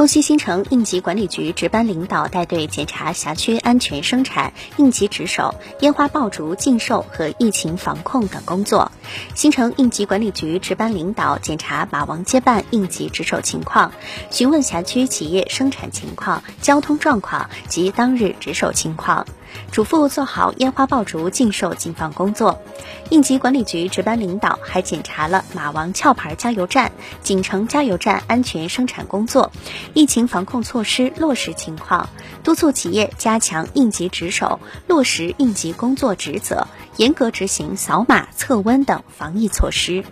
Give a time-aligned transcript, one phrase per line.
[0.00, 8.92] 丰西新城应急管理局值班领导带队检查辖区安全生产、应急值守、烟花爆竹禁售和疫情防控等工作。
[9.34, 13.92] 新城应急管理局值班领导检查马王街办应急值守情况，
[14.30, 19.26] 询问辖区企业生产情况、交通状况及当日值守情况。
[19.72, 22.62] 嘱咐做好烟花爆竹禁售禁放工作。
[23.08, 29.50] 应急管理局值班领导还检查了马王壳牌加油站、锦城加油站安全生产工作、
[29.94, 32.08] 疫情防控措施落实情况，
[32.44, 40.04] 督促企业加强应急值守，落实应急工作职责，严格执行扫码测温等防疫措施。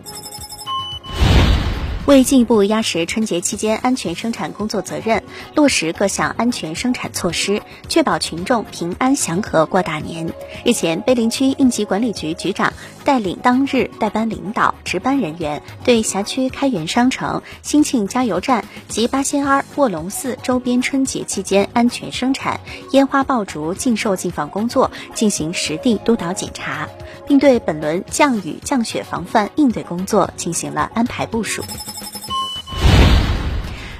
[2.08, 5.22] 为进一步压实春节期间安全生产工作责任，
[5.54, 10.32] 落实各项安全生产措施，确保群众平安祥和过大年。
[10.64, 12.72] 日前，碑林区应急管理局局长
[13.04, 22.58] 带领当日带班领导、值班人员，对辖区开元商城、兴庆加油站及八仙庵、卧龙寺周边春节期间安全生产、
[22.92, 26.88] 烟花爆竹禁售禁放工作进行实地督导检查，
[27.26, 31.62] 并对本轮降雨降雪防范应对工作进行了安排部署。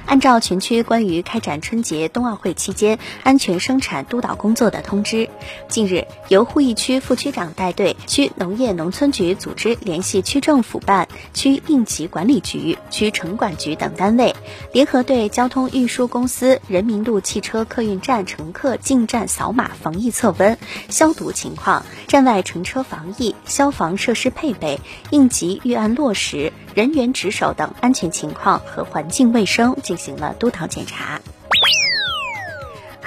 [0.09, 5.29] 按照全区关于开展春节冬奥会期间安全生产督导工作的通知，
[5.67, 14.35] 近日由鄠邑区副区长带队，区农业农村局组织联系区政府办、区应急管理局、区城管局等单位，
[14.73, 20.57] 联合对交通运输公司人民路汽车客运站乘客进站扫码防疫测温、
[20.89, 24.79] 消毒情况、站外乘车防疫、消防设施配备、
[25.11, 26.51] 应急预案落实。
[26.79, 31.19] 人员值守等安全情况和环境卫生进行了督导检查。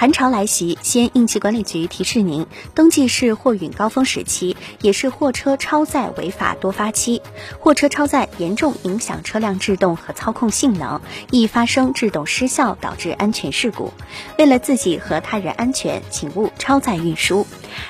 [0.03, 7.21] 寒潮来袭，西安应急管理局提示您：冬季是货运高峰时期，也是货车超载违法多发期。
[7.57, 10.99] 货车超载严重影响车辆制动和操控性能，
[11.31, 13.93] 易发生制动失效导致安全事故。
[14.37, 17.47] 为了自己和他人安全，请勿超载运输。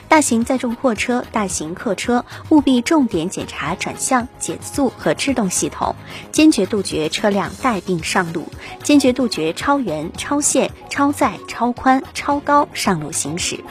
[0.08, 5.96] 大型载重货车、大型客车务必重点检查转向、减速和制动系统，
[6.32, 8.46] 坚决杜绝车辆带病上路，
[8.84, 12.03] 坚决杜绝超员、超限、超载、超宽。
[12.14, 13.64] 超高上路行驶，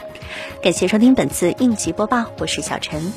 [0.62, 3.12] 感谢收听本次应急播报，我是小陈。